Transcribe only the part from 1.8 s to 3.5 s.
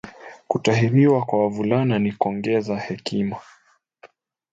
ni kongeza hekima